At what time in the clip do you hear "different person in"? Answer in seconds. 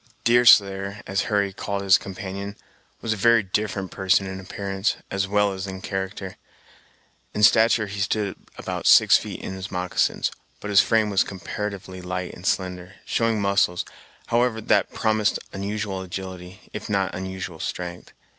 3.43-4.39